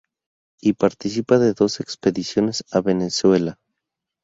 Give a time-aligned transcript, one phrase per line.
[0.59, 3.59] Y participa de dos expediciones a Venezuela.